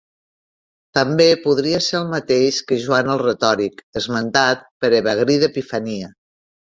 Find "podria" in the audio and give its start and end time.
1.41-1.81